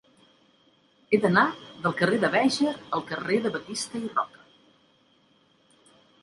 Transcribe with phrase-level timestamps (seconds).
[1.09, 1.43] He d'anar
[1.83, 4.43] del carrer de Béjar al carrer de Batista i Roca.